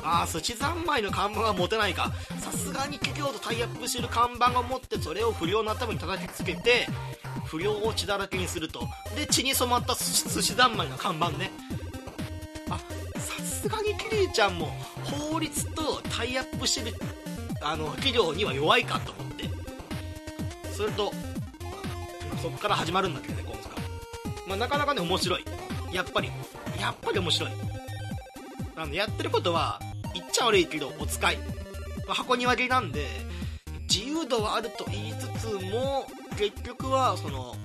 [0.08, 2.12] ああ寿司三昧の看板は持てないか。
[2.38, 6.86] さすがに企業とタイアップしてる看板を持ってそれを不良の頭に叩きつけて
[7.44, 8.88] 不良を血だらけにすると。
[9.14, 11.50] で血に染まった寿司三昧の看板ね。
[12.70, 12.78] あ
[13.18, 14.66] さすがにキリュウちゃんも
[15.04, 16.96] 法律とタイアップしてる
[17.62, 19.48] あの企業には弱いかと思って。
[20.72, 21.12] それと
[22.42, 23.62] そこから始まるんだけどね今回、
[24.46, 25.44] まあ、なかなかね面白い。
[25.92, 26.30] やっぱり
[26.78, 27.50] やっぱり面白い。
[28.76, 29.80] あのやってることは
[30.12, 31.38] 言っちゃ悪いけどお使い、
[32.06, 33.06] ま、箱庭切りなんで
[33.88, 37.56] 自由度はあると言いつつも結局はその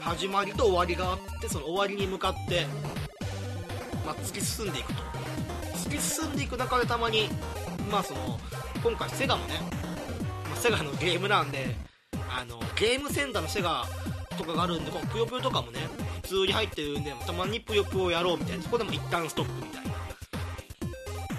[0.00, 2.66] 始まりと終わりがあってその終わりに向かって
[4.04, 5.02] まあ、突き進んでいくと。
[5.74, 7.28] 突き進んでいく中でたまに
[7.90, 8.40] まあその
[8.82, 9.54] 今回セガもね、
[10.44, 11.76] まあ、セガのゲームなんで
[12.30, 13.84] あのゲームセンターのセガ
[14.38, 15.80] とかがあるんでこのぷよぷよとかもね
[16.22, 18.62] 普通に入ってるんでたまにぷよぷよやろうみたいな。
[18.62, 19.92] そこでも一旦ストップみたいな。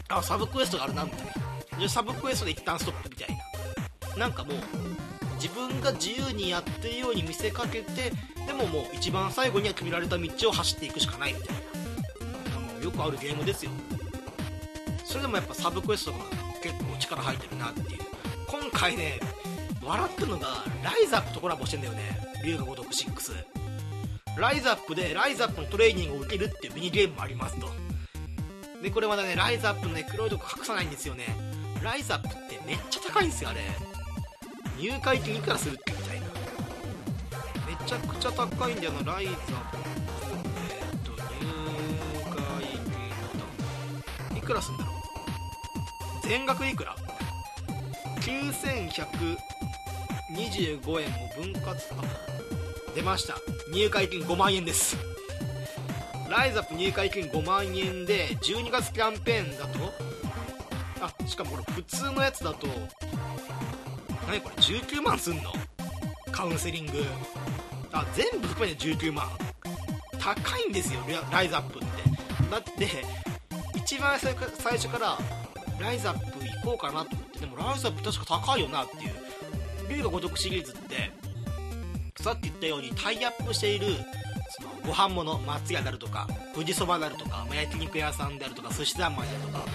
[0.10, 1.26] あサブクエストがあるなみたい
[1.72, 1.80] な。
[1.80, 3.28] でサブクエストで一旦ストップみたい
[4.12, 4.18] な。
[4.18, 4.58] なんかもう
[5.42, 8.12] 自分が自由にやってるように見せかけて
[8.46, 11.56] でももう一番最後には決められた道を走っていくしかないみたい
[12.78, 13.72] なよくあるゲームですよ。
[15.06, 16.18] それでもやっぱサブクエストが
[16.62, 17.88] 結構力入ってるなっていう。
[18.48, 19.20] 今回ね
[19.84, 20.48] 笑ったのが
[20.84, 22.02] ライザップとコラボしてんだよね。
[22.46, 23.34] 龍が如く6
[24.38, 27.68] ライザップでライザップのトレーニングを受けるっていうミニゲームもありますと。
[28.82, 31.26] でこれまだねライザップのね黒いとこ隠さないんですよね。
[31.84, 33.62] ライザップってめっちゃ高いんですよあれ。
[34.80, 36.28] 入会金いくらするっけみたいな。
[37.68, 39.42] めちゃくちゃ高いんだよなライザップ
[40.70, 41.20] えっと入
[42.26, 42.34] 会
[44.32, 44.92] 金いくらすんだろ
[46.24, 46.28] う?
[46.28, 46.96] 全額いくら
[48.22, 51.80] ?9125 円も分割。
[52.96, 53.36] 出ました。
[53.74, 54.96] 入会金5万円です。
[56.30, 59.80] ライズアップ入会金5万円で12月キャンペーンだと。
[61.02, 62.68] あしかもこれ普通のやつだと
[64.30, 65.52] 何これ19万すんの？
[66.32, 67.04] カウンセリング。
[67.92, 69.28] あ全部含めて19万。
[70.20, 71.00] 高いんですよ
[71.32, 71.88] ライズアップって。
[72.52, 72.88] だって
[73.76, 74.36] 一番最
[74.74, 75.18] 初から
[75.80, 77.40] ライズアップ行こうかなと思って。
[77.40, 79.14] でもライズアップ確か高いよなっていう。
[79.90, 81.12] 龍が如くシリーズって。
[82.22, 83.88] さっき言ったようにタイアップしている
[84.50, 89.66] そのご飯物松屋であるとか富士そばであるとか焼肉屋さんであるとか寿司三昧であるとか。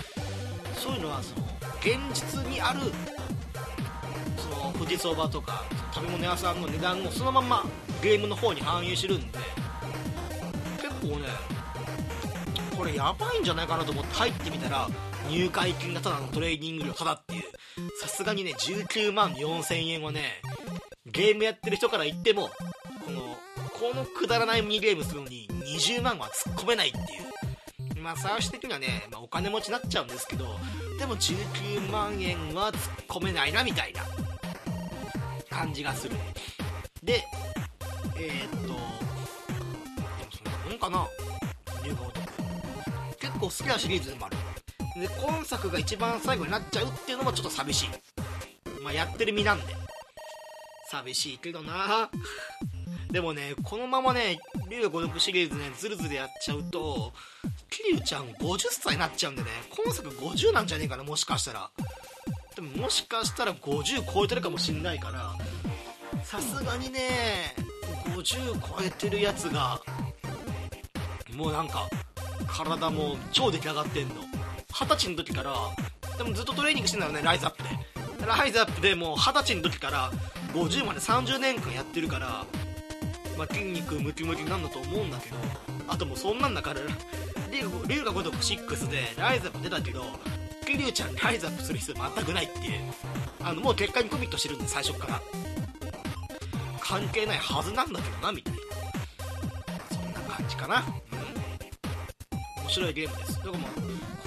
[0.77, 1.47] そういうのはその
[1.81, 2.81] 現実にある
[4.75, 7.65] 富士そばとか食べ物屋さんの値段をそのまま
[8.03, 9.39] ゲームの方に反映してるんで
[10.81, 11.29] 結構ね
[12.77, 14.89] これやばいんじゃないかなと思って入ってみたら
[15.31, 17.43] 入会金がただのトレーニング料ただっていう。
[18.01, 20.43] さすがにね19万4000円はね
[21.07, 22.51] ゲームやってる人から言っても
[23.05, 23.37] この
[23.93, 28.01] このくだらないミニゲームするのに20万は突っ込めないっていう。
[28.01, 30.45] まあ最終的にはね、まあ、お金持ちになっちゃうんですけど
[30.99, 34.03] でも19万円は突っ込めないなみたいな。
[35.55, 36.17] 感じがする。
[37.03, 37.25] で
[38.17, 38.79] えー、っとでも
[40.33, 41.09] そんなもんかな。
[41.85, 42.13] 流行
[43.19, 44.37] 結構好きなシリーズでもある。
[45.01, 47.89] で今作が一番最後になっちゃうっていうのもちょっと寂しい。
[48.83, 49.77] まあやってる身なんで。
[50.91, 52.11] 寂しいけどな。
[53.11, 54.39] でもねこのままね
[54.69, 57.13] 竜が如くシリーズねズルズルやっちゃうと
[57.71, 59.49] 桐生ちゃん50歳になっちゃうんでね
[59.85, 61.71] 今作50なんじゃねえかなもしかしたら。
[62.55, 65.35] でももしかしたら50超えてるかもしんないから
[66.23, 67.55] さすがにね
[68.17, 69.81] 50超えてるやつが
[71.35, 71.89] もうなんか
[72.47, 74.15] 体も超出来上がってんの。
[74.73, 75.55] 二十歳の時から
[76.19, 77.69] でもずっとトレーニングしてんだよねライズアップで。
[78.27, 80.11] ライズアップでもう二十歳の時から
[80.53, 82.45] 50まで30年間やってるから
[83.37, 85.37] まあ、筋肉ムキムキなんだと思うんだけど
[85.89, 86.81] あともうそんなんだから
[87.89, 90.05] 龍が如く6でライズアップ出たけど
[90.77, 92.73] 桐生ちゃんライズアップする必要全くないっていう。
[93.41, 95.23] あのもう結果にコミットしてるんで最初から。
[96.81, 98.61] 関係ないはずなんだけどなみたいな。
[99.91, 100.79] そんな感じかな。
[100.79, 102.63] うん。
[102.63, 103.33] 面白いゲームです。
[103.35, 103.59] だからも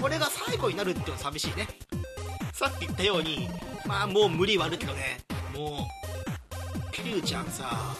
[0.00, 1.68] これが最後になるっていうのは寂しいね。
[2.52, 3.48] さっき言ったように
[3.86, 5.18] まあもう無理はあるけどね。
[5.54, 7.94] もう桐生ちゃんさ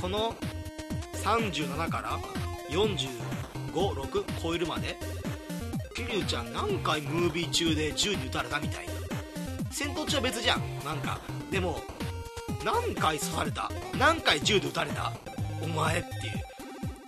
[0.00, 0.34] この
[1.14, 2.18] 37から
[2.70, 4.96] 456超えるまで
[5.94, 8.92] 桐生ちゃん何回ムービー中で銃に撃たれたみたいな。
[9.70, 11.20] 戦闘中は別じゃんなんか
[11.50, 11.80] でも
[12.64, 13.70] 何回刺された。
[13.98, 15.12] 何回銃で撃たれた。
[15.62, 16.54] お前っていう。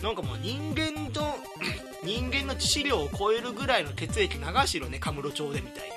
[0.02, 1.36] なんかもう人間と
[2.04, 5.90] 人間の致死量を超えるぐらいの血液流してるねカムロ町でみたい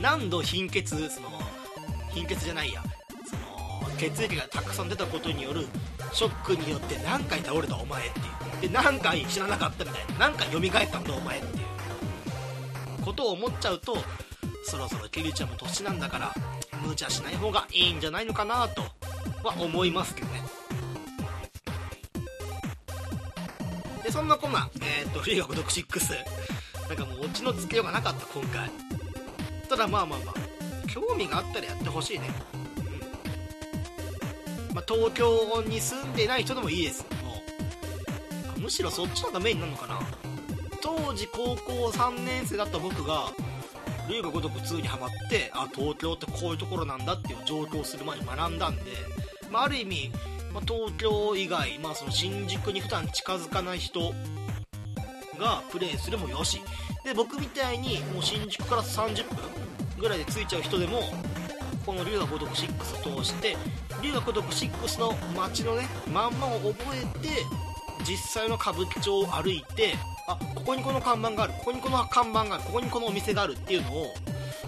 [0.00, 1.30] な何度貧血その
[2.12, 2.82] 貧血じゃないや
[3.98, 5.66] 血液がたくさん出たことによる
[6.12, 8.60] ショックによって何回倒れたお前っていう。
[8.62, 10.28] で何回死ななかったみたいな。
[10.28, 11.66] 何回蘇ったんだお前っていう。
[13.04, 13.96] ことを思っちゃうと
[14.64, 16.34] そろそろキリちゃんも年なんだから
[16.84, 18.82] 無茶しない方がいいんじゃないのかなと
[19.44, 20.42] は思いますけどね。
[24.02, 28.70] でそんなこんな、えー、っとフリーガ孤独6なんかもうオチのつけようがなかった今回。
[29.68, 30.34] ただまあまあまあ
[30.88, 32.30] 興味があったらやってほしいね、
[34.88, 37.04] 東京に住んでない人でもいいです。
[37.24, 37.42] も
[38.56, 40.00] うむしろそっちの方がメインなのかな。
[40.80, 43.32] 当時高校3年生だった僕が
[44.08, 48.82] 龍が如く2にはまってあ東京ってこういうところなんだっていう状況をする前に学んだんで、
[49.50, 50.10] まあ、ある意味、
[50.52, 54.12] まあ、東京以外、まあ、その新宿に普段近づかない人
[55.40, 56.60] がプレイするもよし。
[57.04, 59.36] で僕みたいにもう新宿から30分
[59.98, 61.02] ぐらいで着いちゃう人でも
[61.86, 63.56] この龍が如く6を通して
[64.02, 67.28] 龍が如く6の街のねまんまを覚えて
[68.04, 69.94] 実際の歌舞伎町を歩いて
[70.26, 74.14] あここにこの看板があるここにこの看板があるここにこのお店があるっていうのを、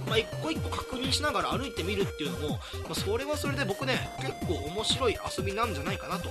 [0.06, 2.58] まあ、一個一個確認しながら歩いてみるっていうのも、ま
[2.92, 6.28] あ、それはそれで僕ね結構面白い遊びなんじゃないかなと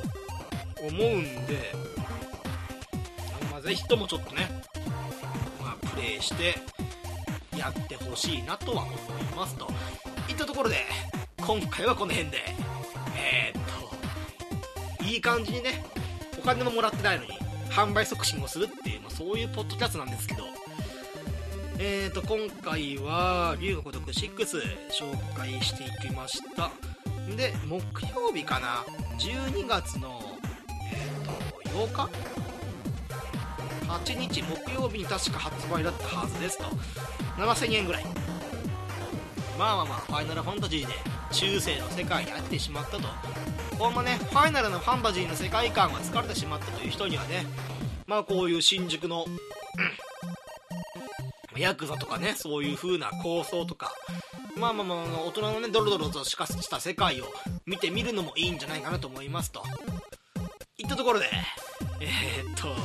[0.82, 1.74] 思うんで、
[3.52, 4.50] まあ、ぜひともちょっとね、
[5.62, 6.56] まあ、プレイして
[7.58, 8.96] やってほしいなとは思い
[9.36, 9.68] ますと。
[10.38, 10.76] ったところで
[11.38, 12.38] 今回はこの辺で
[13.18, 15.84] えー、っといい感じにね
[16.38, 17.32] お金ももらってないのに
[17.72, 20.44] 販売促進をするっていう、まあ、そういうポッドキャストなんですけど、
[21.80, 24.34] えーと、今回は、龍が如く6
[24.90, 26.72] 紹介していきました。
[27.36, 28.84] で、木曜日かな、
[29.20, 30.20] 12月の、
[30.92, 32.10] えーと、8日
[33.86, 34.42] ?8 日？
[34.42, 36.64] 木曜日に確か発売だったはずですと。
[37.38, 38.27] 7000円ぐらい。
[39.58, 40.94] まあまあまあ、ファイナルファンタジーで
[41.32, 43.08] 中世の世界に飽きてしまったと。
[43.78, 47.46] こんなねファイナルのファンタジーの世界観が疲れてしまったという人にはね
[48.08, 49.26] まあこういう新宿の、
[51.58, 53.94] ヤクザとかねそういう風な構想とか
[54.56, 54.98] まあまあまあ
[55.28, 57.26] 大人のねドロドロとしかした世界を
[57.66, 59.64] 見てみるのもいいんじゃないかなと思いますと。
[60.78, 61.26] いったところで
[62.00, 62.76] えー、っと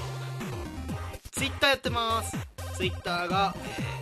[1.33, 2.37] Twitter やってます。
[2.77, 4.01] Twitter がえ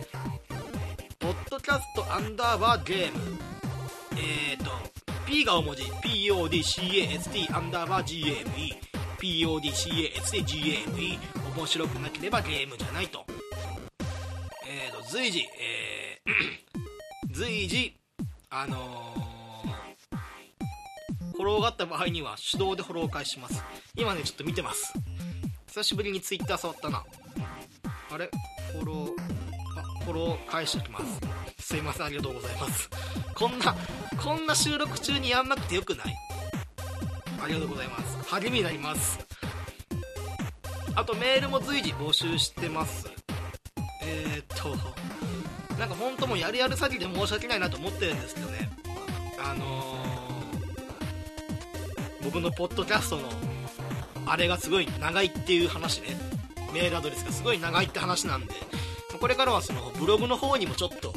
[1.21, 3.37] ポッドキャストアンダーバーゲーム。
[4.13, 4.71] えー、と
[5.27, 5.83] P が大文字。
[5.83, 8.75] PODCAST アンダーバー GAME
[9.19, 11.19] PODCAST GAME
[11.55, 13.23] 面白くなければゲームじゃないと。
[14.67, 17.95] えーと随時えー、随時
[18.49, 23.63] あのー、フォローがあった場合には手動でフォロー返します。
[23.95, 24.91] 今ねちょっと見てます。
[25.67, 27.05] 久しぶりに Twitter 触ったな。
[28.09, 28.27] あれ？
[28.71, 29.40] フォロー
[30.01, 31.19] フォロー返しておきます。
[31.59, 32.89] すいませんありがとうございます。
[33.35, 33.75] こんな
[34.23, 36.15] こんな収録中にやんなくてよくない。
[37.43, 38.29] ありがとうございます。
[38.29, 39.19] 励みになります。
[40.95, 43.09] あとメールも随時募集してます。
[44.03, 44.75] えー、っと
[45.77, 48.69] なんか本当もやるやる詐欺で申し訳ないなと思ってるんですけどね。
[49.43, 53.23] あのー、僕のポッドキャストの
[54.25, 56.09] あれがすごい長いっていう話ね。
[56.73, 58.53] メールアドレスがすごい長いって話なんで。
[59.21, 61.13] これからはそのブログの方にもちょっと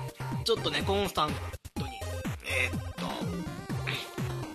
[0.45, 1.32] ちょっとねコンスタン
[1.75, 1.89] トに
[2.45, 3.07] えー、っと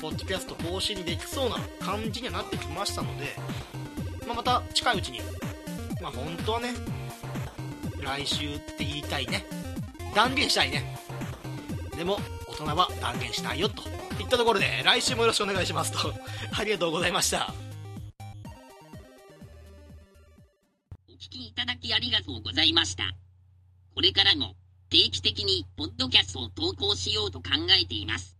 [0.00, 3.36] ポッドキャスト更新できそうな感じにはなってきましたので、
[4.26, 5.20] まあ、また近いうちに
[6.00, 6.72] まあ本当はね
[8.02, 9.44] 来週って言いたいね。
[10.14, 10.96] 断言したいね。
[11.98, 12.18] でも
[12.48, 13.82] 大人は断言しないよと
[14.18, 16.14] いったところで来週もよろしくお願いしますと
[16.58, 17.52] ありがとうございました。
[21.32, 23.04] きいただきありがとうございました。
[23.94, 24.54] これからも
[24.90, 28.36] 定期的にポッドキャストを投稿しようと考えています。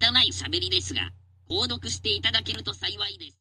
[0.00, 1.12] 拙い喋りですが、
[1.48, 3.34] 購読していただけると幸いです。